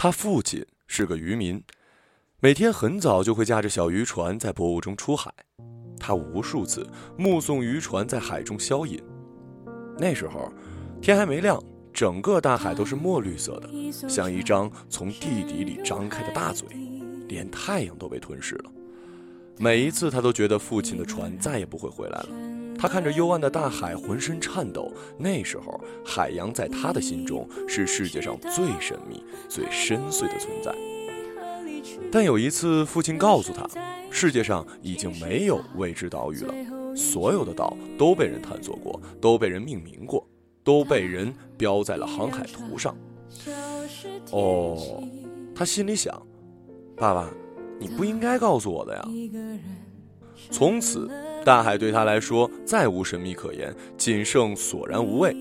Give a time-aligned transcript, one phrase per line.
[0.00, 1.60] 他父亲是个渔民，
[2.38, 5.28] 每天很早就会驾着小渔船在薄雾中出海。
[5.98, 9.02] 他无数次目送渔船在海中消隐。
[9.98, 10.52] 那时候，
[11.02, 11.60] 天还没亮，
[11.92, 13.68] 整个大海都是墨绿色的，
[14.08, 16.68] 像一张从地底里张开的大嘴，
[17.26, 18.70] 连太阳都被吞噬了。
[19.58, 22.28] 每一次，他都觉得父亲的船再也不会回来了。
[22.78, 24.92] 他看着幽暗的大海，浑身颤抖。
[25.18, 30.72] 那时候，海洋在他的心中是世界上最神秘、最深邃的存在。
[32.12, 33.68] 但有一次，父亲告诉他，
[34.10, 36.54] 世界上已经没有未知岛屿了，
[36.94, 40.24] 所有的岛都被人探索过，都被人命名过，
[40.62, 42.96] 都被人标在了航海图上。
[44.30, 45.02] 哦，
[45.54, 46.14] 他心里想，
[46.96, 47.28] 爸爸，
[47.80, 49.08] 你不应该告诉我的呀。
[50.50, 51.10] 从此。
[51.48, 55.34] 大海对他来说再无神秘可言，仅剩索然无味。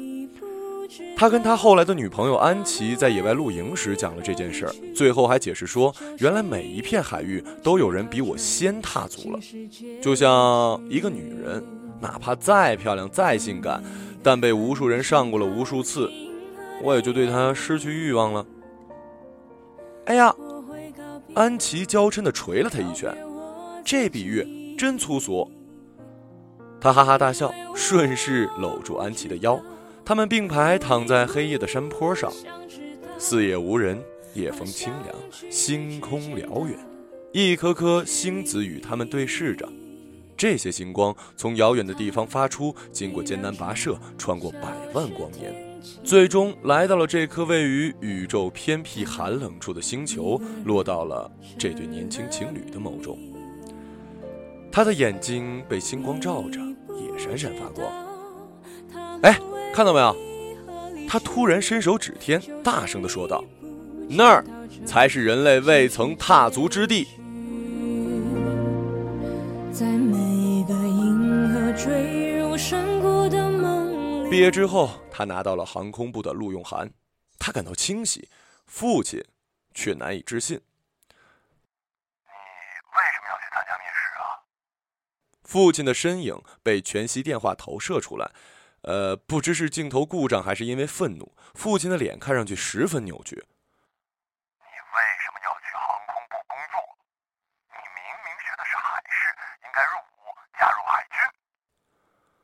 [1.18, 9.40] 他跟他后来的女朋友安琪在野外露营时讲了这件事儿，最后还解释说，原来每一片海域都有人比我先踏足了。
[10.02, 11.62] 就像一个女人，
[12.00, 13.84] 哪怕再漂亮、再性感，
[14.24, 16.10] 但被无数人上过了无数次，
[16.82, 18.46] 我也就对她失去欲望了。
[20.06, 20.34] 哎呀，
[21.34, 23.14] 安琪娇嗔地捶了他一拳，
[23.84, 25.52] 这比喻真粗俗。
[26.80, 29.60] 他哈哈大笑，顺势搂住安琪的腰，
[30.06, 32.32] 他们并排躺在黑夜的山坡上，
[33.18, 34.00] 四野无人，
[34.36, 35.16] 夜风清凉，
[35.52, 36.78] 星空辽远，
[37.34, 39.68] 一颗颗星子与他们对视着，
[40.38, 45.54] 这些星光从遥远的地方发出，经过艰难跋涉，穿过百万光年，
[46.04, 53.18] 最终来到了这颗位于宇宙偏僻寒冷处的星球，落到了这对年轻情侣的眸中。
[54.72, 56.60] 他的眼睛被星光照着，
[56.96, 57.88] 也闪闪发光。
[59.24, 59.40] 哎，
[59.74, 60.16] 看到没有？
[61.08, 63.44] 他突然伸手指天，大声地说道
[64.10, 64.46] ：“那儿
[64.86, 67.08] 才是人类未曾踏足之地。”
[69.72, 76.92] 在每一个银河坠入深谷的梦毕业之后，他拿到了航空部的录用函，
[77.40, 78.28] 他感到惊喜，
[78.66, 79.24] 父亲
[79.74, 80.60] 却难以置信。
[85.48, 88.30] 父亲的身影被全息电话投射出来，
[88.82, 93.34] 呃，不知是镜头故障还是因为愤怒，父亲的脸看上去十分扭曲。
[94.60, 96.84] 你为什么要去航空部工作？
[97.72, 99.32] 你明明学的是海事，
[99.64, 101.16] 应该入伍加入海军。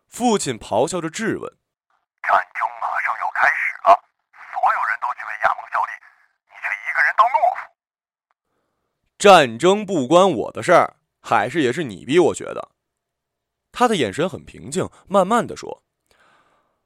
[0.07, 1.43] 父亲咆哮着质问
[2.23, 3.99] ：“战争马上要开始了，
[4.31, 5.91] 所有人都去为亚盟效力，
[6.47, 7.67] 你却一个人当懦夫。”
[9.19, 12.71] 战争不关我的事儿，海事也是你逼我学的。
[13.73, 15.81] 他的眼神很平静，慢慢的说：“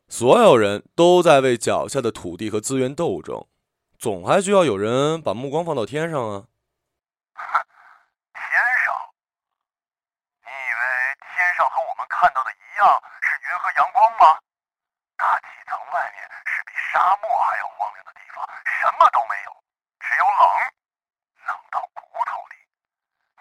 [0.07, 3.45] 所有人都在为脚下的土地和资源斗争，
[3.99, 6.47] 总还需要有人把目光放到天上啊。
[8.31, 8.41] ”“天
[8.87, 8.95] 上？
[10.39, 10.81] 你以为
[11.19, 12.87] 天上和我们看到的一样
[13.19, 14.39] 是云和阳光吗？
[15.19, 19.51] 大气层外面是比沙漠还要荒凉的地方，什么都没有，
[19.99, 20.39] 只有冷，
[21.51, 21.99] 冷到骨
[22.31, 22.55] 头里。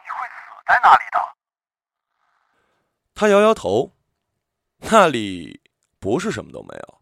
[0.03, 0.35] 你会死
[0.67, 1.23] 在那里的。”
[3.17, 3.97] 他摇摇头，
[4.91, 5.63] 那里
[5.99, 6.99] 不是什么都没有，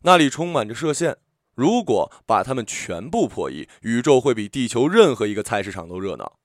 [0.00, 1.16] 那里充满着射线。
[1.54, 6.40] 如果把它们全部破译，宇宙会比地球任何一个菜市场都热闹。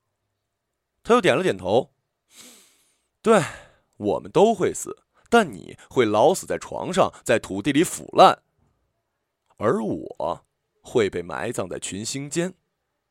[1.02, 1.92] 他又点了点头。
[3.24, 3.42] 对，
[3.98, 8.44] 我们都会死，但你会老死在床上，在土地里腐烂，
[9.58, 10.46] 而我
[10.84, 12.54] 会被埋葬在群星间，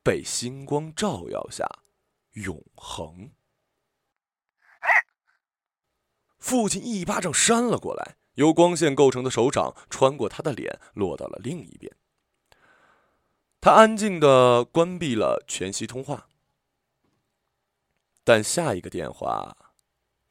[0.04, 1.68] 被星光照耀下，
[2.34, 3.32] 永恒。
[6.38, 11.94] 父亲一巴掌扇了过来，由光线构成的手掌穿过他的脸，落到了另一边。
[13.60, 16.28] 他安静的关闭了全息通话，
[18.22, 19.56] 但下一个电话，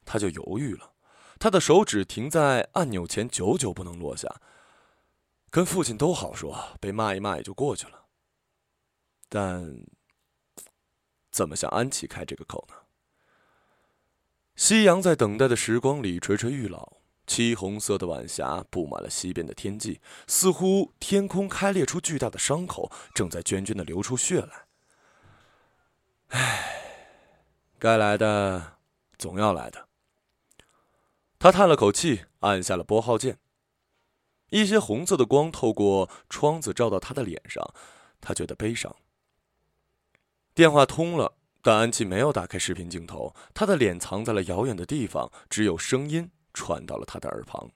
[0.06, 0.92] 他就犹豫了。
[1.38, 4.40] 他的手指停在按钮前，久久不能落下。
[5.50, 8.06] 跟父亲都好说，被骂一骂也就过去了。
[9.28, 9.84] 但
[11.30, 12.74] 怎么向安琪开这个口呢？
[14.58, 16.94] 夕阳在等待的时光里垂垂欲老，
[17.28, 24.66] 漆红色的晚霞布满了西边的天际，似乎天空开裂出巨大的伤口，正在涓涓的流出血来。
[26.30, 26.82] 唉，
[27.78, 28.78] 该来的
[29.16, 29.86] 总要来的。
[31.38, 33.38] 他叹了口气，按下了拨号键。
[34.50, 37.64] 一些红色的光透过窗子照到他的脸上，
[38.20, 38.96] 他觉得悲伤。
[40.52, 41.37] 电话通了。
[41.68, 47.70] 但安琪没有打开视频镜头，她的脸藏在了遥远的地方，只有声音传到了他的耳旁。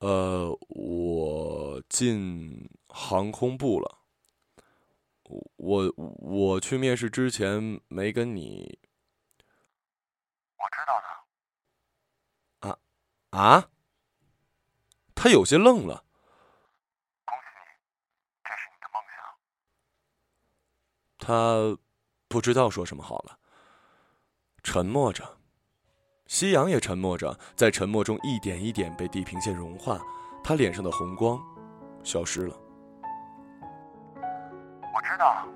[0.00, 3.98] 呃，我进航空部了。
[5.58, 8.80] 我我去面试之前没跟你。
[10.56, 11.00] 我知道
[12.60, 12.68] 的。
[12.68, 12.78] 啊
[13.30, 13.70] 啊！
[15.14, 16.04] 他有些愣了。
[17.24, 17.70] 恭喜你，
[18.42, 19.22] 这是你的梦想。
[21.16, 21.78] 他
[22.34, 23.38] 不知道说什么好了，
[24.64, 25.22] 沉默着。
[26.26, 30.00] 夕阳也沉默着，在沉默中一点一点被地平线融化，
[30.42, 31.40] 他脸上的红光
[32.02, 32.56] 消失了。
[34.92, 35.46] 我知道，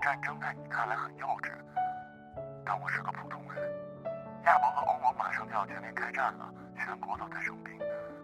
[0.00, 1.50] 战争在你看来很幼稚，
[2.64, 3.60] 但我是个普通人。
[4.44, 7.76] 亚盟和欧盟马上就要全面开战了，全国都在生病，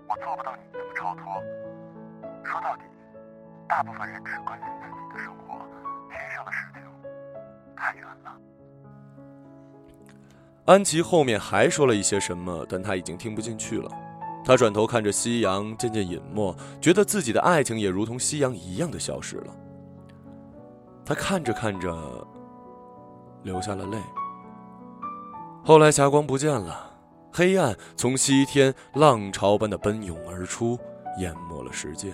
[0.09, 1.43] 我做不到你这么超脱。
[2.44, 2.85] 说到底，
[3.69, 5.59] 大部分人只关心自己的生活，
[6.09, 6.66] 天上的事
[7.76, 8.37] 太远了。
[10.64, 13.90] 安琪后面还说了一些什么，但他已经听不进去了。
[14.44, 19.55] 他转头看着夕阳，渐渐隐没，觉得自己的爱情也如同夕阳一样的消失了。
[21.05, 22.26] 他看着看着，
[23.43, 23.99] 流下了泪。
[25.64, 26.93] 后来霞光不见了，
[27.32, 30.78] 黑暗从西天浪潮般的奔涌而出，
[31.19, 32.12] 淹没了世界。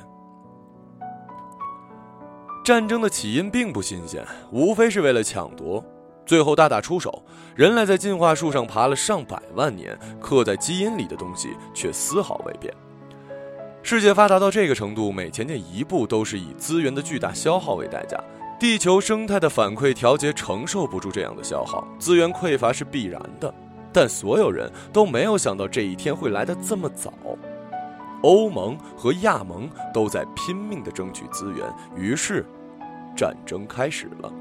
[2.64, 5.84] 战争的起因并不新鲜，无非是为了抢夺。
[6.24, 7.22] 最后大打出手，
[7.56, 12.72] 人类在进化树上爬了上百万年，刻在基因里的东西却丝毫未变。
[13.82, 18.16] 世界发达到这个程度，每前进一步都是以资源的巨大消耗为代价。
[18.60, 23.52] 地球生态的反馈调节承受不住这样的消耗，资源匮乏是必然的。
[23.92, 27.12] 但所有人都没有想到这一天会来得这么早。
[28.22, 32.46] 欧盟和亚盟都在拼命地争取资源，于是
[33.16, 34.32] 战争开始了。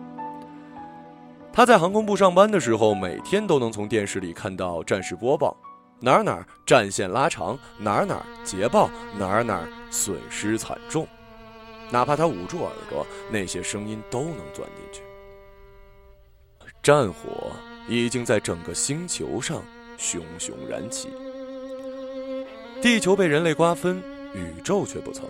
[1.53, 5.55] 他在航空部上班的时候，每天都能从电视里看到战事播报，
[5.99, 11.05] 哪儿哪儿战线拉长，哪儿哪儿捷报，哪儿哪儿损失惨重。
[11.89, 15.01] 哪怕他捂住耳朵，那些声音都能钻进去。
[16.81, 17.51] 战火
[17.87, 19.61] 已经在整个星球上
[19.97, 21.09] 熊熊燃起。
[22.81, 24.01] 地球被人类瓜分，
[24.33, 25.23] 宇宙却不曾。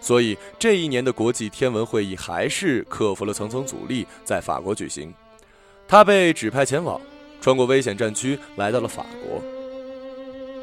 [0.00, 5.12] 所以这一年的国际天文会议还是克服了层层阻力，在法国举行。
[5.86, 7.00] 他被指派前往，
[7.40, 9.42] 穿过危险战区，来到了法国。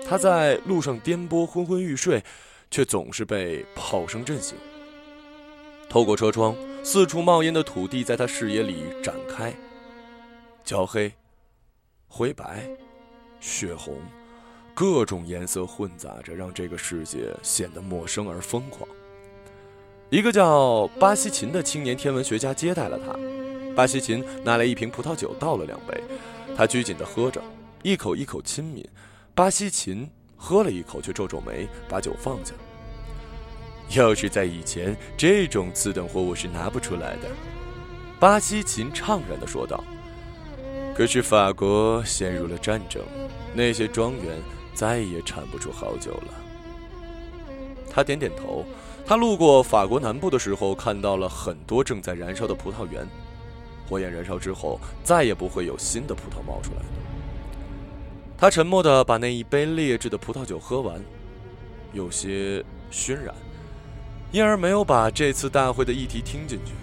[0.07, 2.23] 他在路上颠簸，昏昏欲睡，
[2.71, 4.57] 却总是被炮声震醒。
[5.87, 9.53] 透过车窗，四处冒烟的土地在他视野里展开，
[10.63, 11.11] 焦黑、
[12.07, 12.67] 灰白、
[13.39, 13.95] 血红，
[14.79, 18.87] 各种颜色混杂着，让这个世界显得陌生而疯狂。
[20.09, 23.13] 一个叫巴西琴的青年天文学家接待了他。
[23.75, 26.01] 巴西琴拿来一瓶葡萄酒，倒了两杯，
[26.55, 27.43] 他拘谨地喝着，
[27.83, 28.87] 一口一口亲抿。
[29.35, 32.53] 巴西琴喝了一口，却皱皱眉，把酒放下。
[33.97, 37.27] 要是在以前，这种次等货物是拿不出来的。
[38.17, 39.83] 巴西琴怅然地说道。
[40.95, 43.03] 可是法国陷入了战争，
[43.53, 44.37] 那些庄园
[44.73, 46.33] 再也产不出好酒了。
[47.89, 48.65] 他点点头。
[49.05, 53.07] 他路过法国南部的时候，看到了很多正在燃烧的葡萄园。
[53.87, 56.81] 火焰燃烧之后，再也不会有新的葡萄冒出来
[58.37, 61.01] 他沉默地把那一杯劣质的葡萄酒喝完，
[61.91, 63.33] 有些熏然，
[64.31, 66.73] 因而没有把这次大会的议题听进去。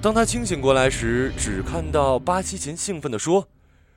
[0.00, 3.48] 当他清醒过来时，只看到巴西琴兴奋地说：“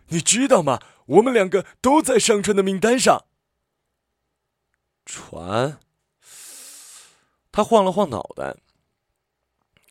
[0.10, 0.80] 你知道吗？
[1.06, 3.26] 我们两个都在上船的名单上。”
[5.06, 5.80] 船？
[7.52, 8.58] 他晃了晃脑袋：“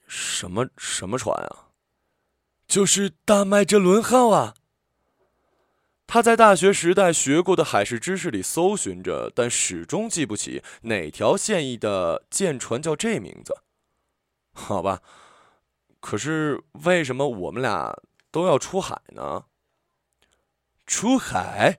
[0.07, 1.69] 什么什么船啊？”
[2.69, 4.55] 就是大麦哲伦号啊！
[6.07, 13.63] 他在大学时代学过的海事知识里搜寻着，但始终记不起哪条现役的舰船叫这名字。
[14.53, 15.03] 好吧，
[16.01, 17.97] 可是为什么我们俩
[18.31, 19.47] 都要出海呢？
[20.87, 21.79] 出海？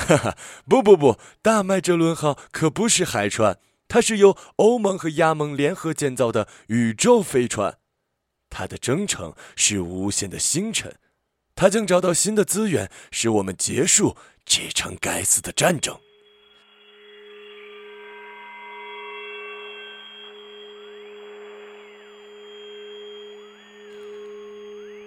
[0.08, 0.36] 哈哈，
[0.68, 7.78] 不不不，大麦哲伦号可不是海船，它是由欧盟和亚盟联合建造的宇宙飞船。
[8.48, 10.96] 它的征程是无限的星辰，
[11.54, 15.96] 它将找到新的资源，使我们结束这场该死的战争。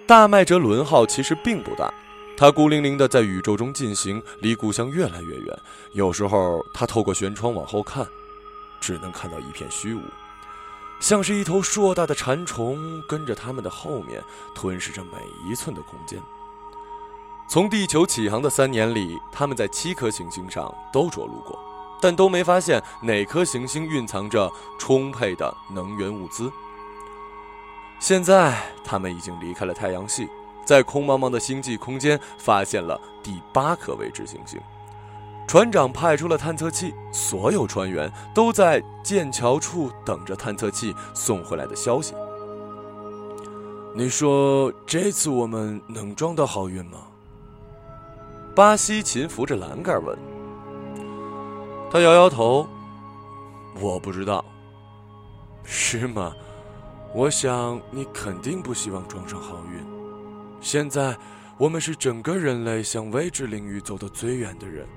[0.06, 1.92] 大麦哲伦号其实并不大，
[2.36, 5.58] 它孤零零的在宇宙中进行，离故乡越来越远。
[5.92, 8.06] 有时候，他透过舷窗往后看，
[8.80, 10.02] 只能看到一片虚无。
[11.00, 14.22] 像是一头硕大的馋虫跟着他们的后面，
[14.54, 15.10] 吞噬着每
[15.48, 16.20] 一寸的空间。
[17.48, 21.58] 从地球启航的三年里，他们在七颗行星上都着陆过，
[22.00, 26.50] 但都没发现哪颗行星蕴藏着充沛的能源物资。
[28.00, 30.28] 现在他们已经离开了太阳系，
[30.64, 34.60] 在空茫茫的星际空间发现了第八颗未知行星。
[35.46, 42.14] 船长派出了探测器，所有船员都在剑桥处等着探测器送回来的消息。
[43.94, 46.98] 你说这次我们能撞到好运吗？
[48.54, 50.18] 巴西琴扶着栏杆问。
[51.90, 52.66] 他摇摇头，
[53.78, 54.44] 我不知道。
[55.62, 56.32] 是吗？
[57.14, 59.93] 我想你肯定不希望撞上好运。
[60.64, 61.14] 现在
[61.58, 64.88] 我们是整个人类向未知领域走得最远的人。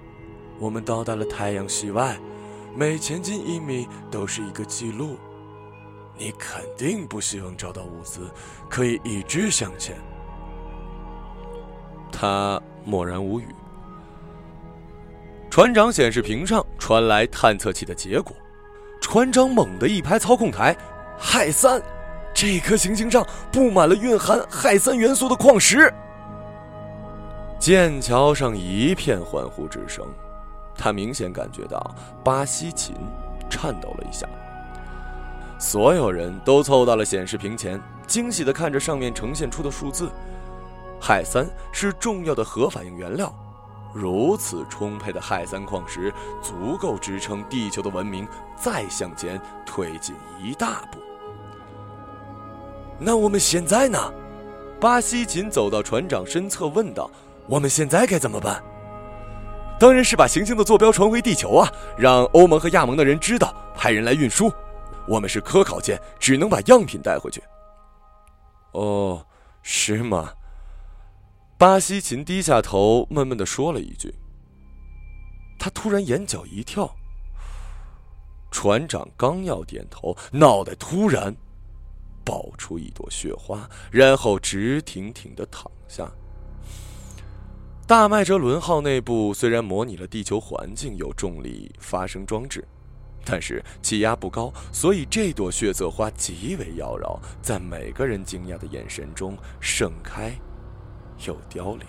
[0.59, 2.17] 我们到达了太阳系外，
[2.73, 5.17] 每前进一米都是一个记录。
[6.17, 8.31] 你肯定不希望找到物资，
[8.69, 9.97] 可以一直向前。
[12.13, 13.45] 他默然无语。
[15.49, 18.33] 船长显示屏上传来探测器的结果，
[19.01, 20.73] 船长猛地一拍操控台
[21.19, 21.81] ：“氦三，
[22.39, 25.91] 这颗行星上布满了蕴含氦三元素的矿石。”
[27.57, 30.05] 剑桥上一片欢呼之声。
[30.75, 32.95] 他明显感觉到巴西琴
[33.49, 34.27] 颤抖了一下。
[35.57, 40.07] 所有人都凑到了显示屏前，惊喜地看着上面呈现出的数字。
[41.01, 43.33] 氦三是重要的核反应原料，
[43.95, 46.13] 如此充沛的氦三矿石
[46.43, 50.99] 足够支撑地球的文明再向前推进一大步。
[52.99, 54.13] 那我们现在呢？
[54.79, 57.09] 巴西琴走到船长身侧问道
[57.49, 58.61] ：“我们现在该怎么办？”
[59.79, 64.51] 当然是把行星的坐标传回地球啊，让欧盟和亚盟的人知道，派人来运输。
[65.07, 67.41] 我们是科考舰，只能把样品带回去。
[68.73, 69.25] 哦，
[69.61, 70.31] 是吗？
[71.57, 74.13] 巴西琴低下头，闷闷的说了一句。
[75.57, 76.95] 他突然眼角一跳，
[78.51, 81.35] 船长刚要点头，脑袋突然
[82.27, 86.11] 爆出一朵雪花，然后直挺挺的躺下。
[87.87, 92.67] 大麦哲伦号内部虽然模拟了地球环境有重力发生装置，
[93.23, 100.37] 但是气压不高，所以这朵血色花极为妖娆，在每个人惊讶的眼神中盛开，
[101.25, 101.87] 又凋零。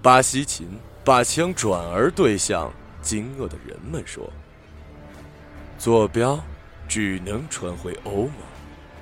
[0.00, 0.68] 巴西琴
[1.04, 2.72] 把枪转而对向
[3.02, 4.32] 惊愕的人们说
[5.76, 6.38] ：“坐标
[6.88, 8.32] 只能传回欧盟，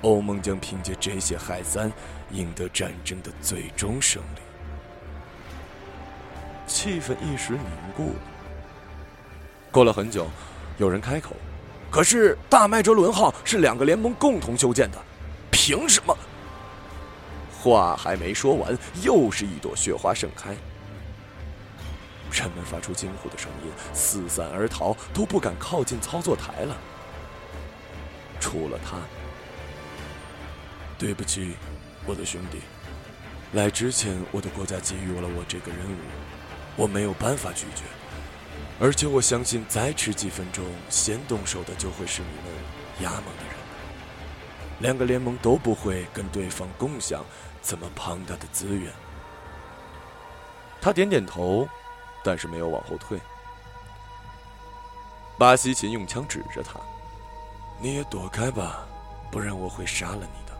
[0.01, 1.91] 欧盟将凭借这些氦三
[2.31, 4.41] 赢得战争的最终胜利。”
[6.67, 7.61] 气氛一时凝
[7.95, 8.13] 固。
[9.71, 10.27] 过了很久，
[10.77, 11.35] 有人开口
[11.91, 14.97] ：“可是大麦哲伦号是两个联盟共同修建的，
[15.51, 16.17] 凭什么？”
[17.61, 20.55] 话还没说完，又是一朵雪花盛开，
[22.31, 26.77] 人们发出惊呼的声音，四散而逃，都不敢靠近操作台了。
[28.45, 28.97] 除了他。
[30.99, 31.55] 对不起，
[32.05, 32.61] 我的兄弟。
[33.53, 35.97] 来之前，我的国家给予了我这个任务。
[36.75, 37.83] 我没有办法拒绝，
[38.79, 42.53] 而且我相信，再迟几分钟，先动手的就会是你们
[42.99, 43.55] 亚盟的人。
[44.79, 47.25] 两个联盟都不会跟对方共享
[47.63, 48.93] 这么庞大的资源。
[50.79, 51.67] 他点点头，
[52.23, 53.19] 但是没有往后退。
[55.39, 56.79] 巴西琴用枪指着他
[57.79, 58.85] ：“你也躲开吧，
[59.31, 60.55] 不然我会杀了你的。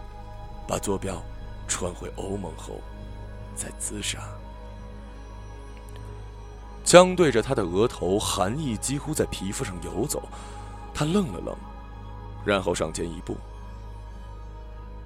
[0.68, 1.22] 把坐标
[1.68, 2.80] 传回欧盟后，
[3.56, 4.20] 再自杀。”
[6.86, 10.22] 枪对着他的额头，寒意几乎在皮肤上游走。
[10.94, 11.56] 他愣了愣，
[12.46, 13.36] 然后上前一步。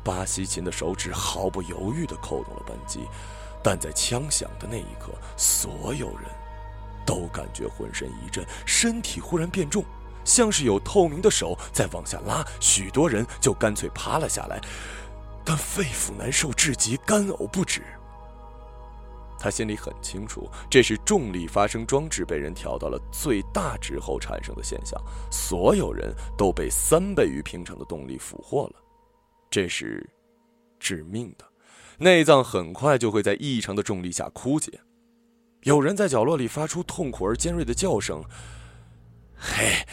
[0.04, 3.08] 巴西琴的手指毫不犹豫地扣动了扳机，
[3.64, 6.30] 但在枪响的那一刻，所有人
[7.06, 9.84] 都感觉浑身一震，身体忽然变重，
[10.30, 12.46] 像是有透明的手在往下拉。
[12.62, 14.62] 许多人就干脆趴了下来，
[15.44, 17.82] 但肺腑难受至极，干呕不止。
[19.42, 25.02] 他心里很清楚，这是重力发生装置被人调到了最大值后产生的现象。
[25.32, 28.76] 所有人都被三倍于平常的动力俘获了，
[29.50, 30.08] 这是
[30.78, 31.46] 致命的，
[31.98, 34.78] 内脏很快就会在异常的重力下枯竭。
[35.64, 38.22] 有人在角落里发出痛苦而尖锐的叫声
[39.40, 39.88] ：“嘿，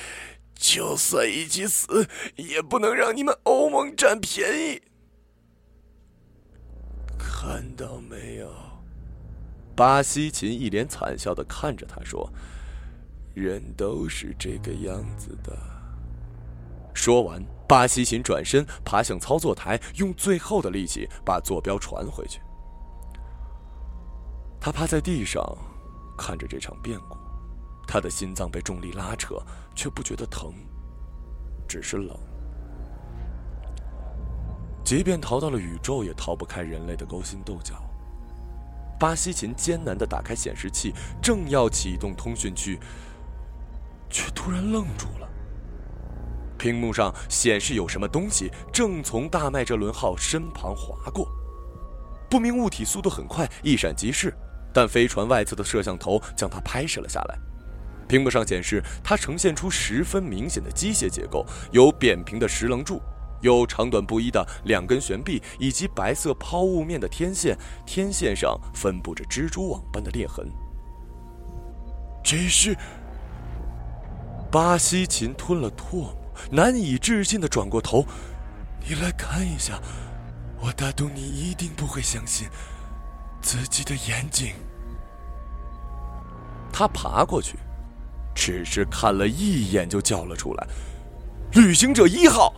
[0.55, 4.83] 就算一起死，也不能让你们欧盟占便宜。”
[7.17, 8.53] 看到没有？
[9.77, 12.29] 巴西琴一脸惨笑的看着他说
[13.35, 15.57] ：“人都是这个样子的。”
[16.95, 22.41] 说完，巴西琴转身爬向操作台，用最后的力气把坐标传回去。
[24.59, 25.45] 他趴在地上，
[26.17, 27.19] 看着这场变故，
[27.87, 29.37] 他的心脏被重力拉扯，
[29.75, 30.53] 却不觉得疼，
[31.69, 32.19] 只是冷。
[34.85, 37.75] 即便逃到了宇宙，也逃不开人类的勾心斗角。
[38.99, 42.79] 巴西琴艰难地打开显示器，正要启动通讯区，
[44.09, 45.29] 却突然愣住了。
[46.57, 51.29] 屏幕上显示有什么东西正从大麦哲伦号身旁划过，
[52.31, 54.33] 不明物体速度很快，一闪即逝，
[54.73, 57.39] 但飞船外侧的摄像头将它拍摄了下来。
[58.09, 63.01] 屏幕上显示，它呈现出十分明显的机械结构，有扁平的石棱柱，
[63.41, 70.47] 有长短不一的两根悬臂，以及白色抛物面的天线，天线上分布着蜘蛛网般的裂痕。
[72.23, 72.77] 这是
[74.51, 76.17] 巴西琴吞了唾沫。
[76.51, 78.05] 难以置信的转过头，
[78.87, 79.81] 你来看一下，
[80.61, 82.47] 我打赌你一定不会相信
[83.41, 84.53] 自己的眼睛。
[86.71, 87.57] 他爬过去，
[88.37, 90.67] 只是看了一眼就叫了出来
[91.55, 92.53] ：“旅行者一号。”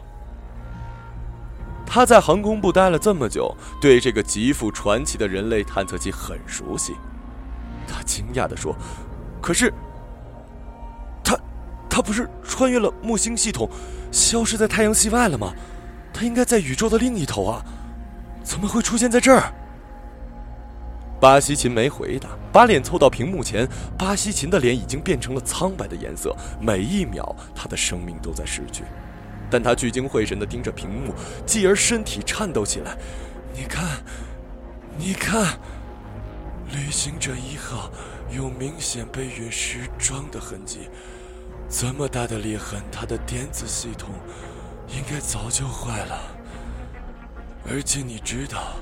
[1.86, 6.94] 他在航空部待了这么久，对这个极富传奇的人类探测器很熟悉。
[7.86, 8.76] 他惊讶地说
[9.40, 9.72] ：“可是……”
[11.24, 11.38] 他
[11.88, 13.70] 他不是穿越了木星系统，
[14.12, 15.54] 消失在太阳系外了吗？
[16.12, 17.64] 他应该在宇宙的另一头啊，
[18.42, 19.52] 怎么会出现在这儿？
[21.20, 23.68] 巴西琴没回答，把脸凑到屏幕前。
[23.98, 28.84] 巴西琴的脸已经变成了苍白的颜色，每一秒他的生命都在逝去。
[29.50, 31.12] 但他聚精会神地盯着屏幕，
[31.44, 32.96] 继而身体颤抖起来。
[33.52, 33.84] 你看，
[34.96, 35.58] 你看，
[36.70, 37.90] 旅行者一号
[38.30, 40.88] 有明显被陨石撞的痕迹。
[41.68, 44.10] 这么大的裂痕，它的电子系统
[44.88, 46.20] 应该早就坏了。
[47.70, 48.76] 而且你知道，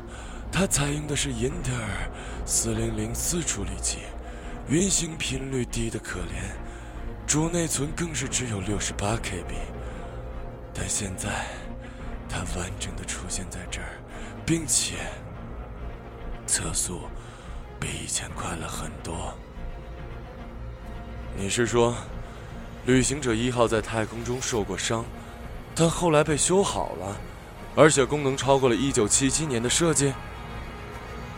[0.50, 2.11] 它采用的是英特尔
[2.47, 3.99] 四零零四处理器，
[4.69, 6.43] 运行频率低的可怜，
[7.26, 9.55] 主内存更是只有六十八 KB。
[10.73, 11.47] 但现在，
[12.29, 13.88] 它完整的出现在这儿，
[14.45, 14.97] 并且
[16.47, 17.03] 测速
[17.79, 19.35] 比以前快了很多。
[21.37, 21.94] 你是说？
[22.87, 25.05] 旅行者一号在太空中受过伤，
[25.75, 27.16] 但后来被修好了，
[27.75, 30.14] 而且功能超过了1977年的设计。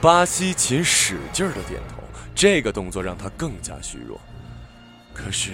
[0.01, 1.97] 巴西琴使劲的点头，
[2.33, 4.21] 这个动作让他更加虚弱。
[5.13, 5.53] 可是，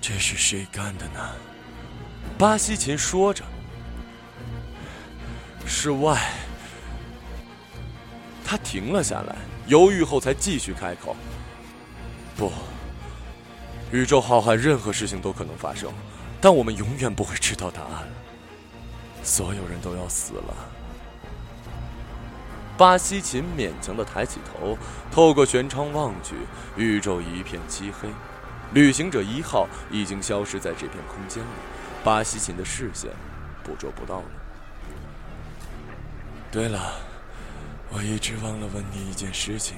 [0.00, 1.32] 这是谁干的呢？
[2.38, 3.42] 巴西琴说着
[5.66, 6.20] ：“是外。”
[8.46, 9.34] 他停了下来，
[9.66, 11.16] 犹豫后才继续开口
[12.36, 12.52] ：“不。”
[13.90, 15.92] 宇宙浩瀚，任何事情都可能发生，
[16.40, 18.06] 但我们永远不会知道答案。
[19.24, 20.54] 所有人都要死了。
[22.76, 24.76] 巴西琴勉强的抬起头，
[25.10, 26.34] 透过舷窗望去，
[26.76, 28.08] 宇宙一片漆黑，
[28.72, 31.48] 旅行者一号已经消失在这片空间里，
[32.04, 33.10] 巴西琴的视线
[33.64, 34.24] 捕捉不到了。
[36.52, 36.92] 对了，
[37.90, 39.76] 我一直忘了问你一件事情，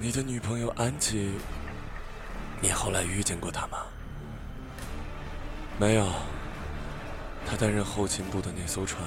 [0.00, 1.32] 你的女朋友安琪。
[2.60, 3.78] 你后来遇见过她吗？
[5.78, 6.08] 没有。
[7.46, 9.00] 她担任后勤部的那艘船，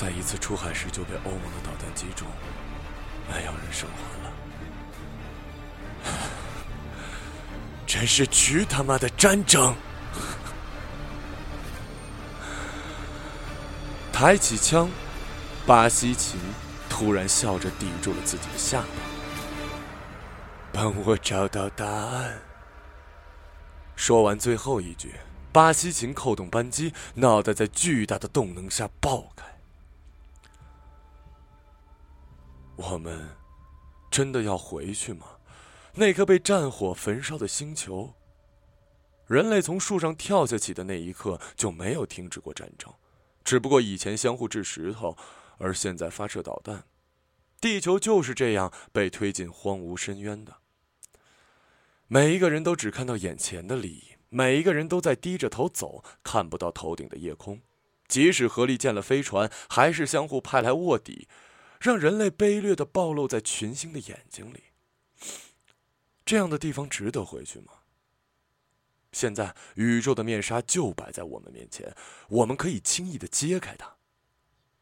[0.00, 2.26] 在一次出海时就被欧盟的导弹击中，
[3.28, 4.32] 没有人生还了。
[7.86, 9.76] 真是去他妈的战争！
[14.10, 14.88] 抬起枪，
[15.66, 16.40] 巴西琴
[16.88, 18.86] 突然笑着抵住了自己的下巴。
[20.72, 22.40] 帮我找到答案。
[23.96, 25.16] 说完最后一句，
[25.52, 29.44] 巴西琴扣动扳机，脑袋在巨大的动能下爆开。
[32.80, 33.36] 我们
[34.10, 35.26] 真的要回去吗？
[35.94, 38.14] 那颗被战火焚烧的星球。
[39.26, 42.92] 人类从树上跳下去的那一刻就没有停止过战争，
[43.44, 45.16] 只不过以前相互掷石头，
[45.58, 46.84] 而现在发射导弹。
[47.60, 50.56] 地球就是这样被推进荒芜深渊的。
[52.08, 57.60] 每一个人都只看到眼前的利益，每一个人都在低着头走，看不到头顶的夜空。
[58.08, 61.28] 即使合力建了飞船，还是相互派来卧底，
[61.80, 64.64] 让人类卑劣的暴露在群星的眼睛里。
[66.24, 67.72] 这样的地方值得回去吗？
[69.12, 71.96] 现在宇宙的面纱就摆在我们面前，
[72.28, 73.96] 我们可以轻易的揭开它。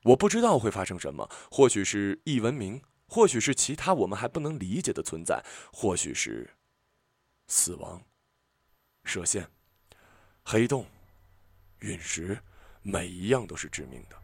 [0.03, 6.51] 我不知道会发生什么，或许是异文明，或许是其他我们还不能理解的存在，或许是……
[7.47, 8.05] 死亡、
[9.05, 9.49] 射线、
[10.43, 10.85] 黑洞、
[11.79, 12.39] 陨石，
[12.83, 14.17] 每一样都是致命的。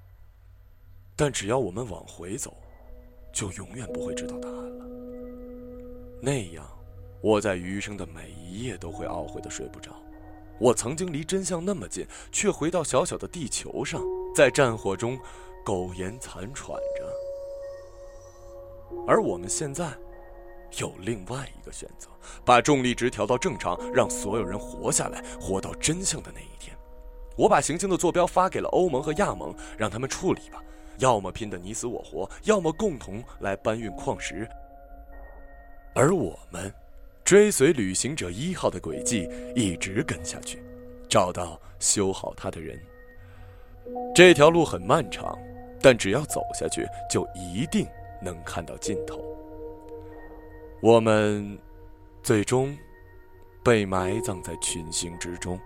[1.17, 2.63] 但只要我们往回走，
[3.35, 4.85] 就永远不会知道答案了。
[6.23, 6.65] 那样，
[7.21, 9.91] 我在余生的每一夜都会懊悔的睡不着。
[10.59, 14.01] 我曾经离真相那么近，却回到小小的地球上，
[14.35, 15.19] 在战火中
[15.65, 17.13] 苟延残喘着。
[19.07, 19.93] 而我们现在，
[20.79, 22.09] 有另外一个选择：
[22.45, 26.75] 把重力值调到正常，让所有人活下来，活到真相的那一天。
[27.37, 30.63] 我把行星的坐标发给了欧盟和亚盟，让他们处理吧。
[30.99, 34.49] 要么拼得你死我活，要么共同来搬运矿石。
[35.95, 36.73] 而我们，
[37.25, 40.63] 追随旅行者一号的轨迹，一直跟下去，
[41.09, 42.79] 找到修好它的人。
[44.15, 45.39] 这条路很漫长，
[45.81, 47.87] 但只要走下去，就一定
[48.23, 49.23] 能看到尽头。
[50.81, 51.59] 我们，
[52.23, 52.77] 最终，
[53.63, 55.59] 被埋葬在群星之中。